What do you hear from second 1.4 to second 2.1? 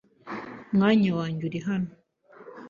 uri hano.